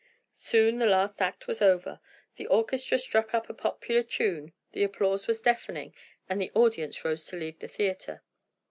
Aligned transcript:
Soon 0.33 0.79
the 0.79 0.87
last 0.87 1.21
act 1.21 1.45
was 1.45 1.61
over, 1.61 1.99
the 2.35 2.47
orchestra 2.47 2.97
struck 2.97 3.35
up 3.35 3.51
a 3.51 3.53
popular 3.53 4.01
tune, 4.01 4.51
the 4.71 4.81
applause 4.83 5.27
was 5.27 5.43
deafening, 5.43 5.93
and 6.27 6.41
the 6.41 6.49
audience 6.55 7.05
rose 7.05 7.23
to 7.27 7.35
leave 7.37 7.59
the 7.59 7.67
theatre. 7.67 8.23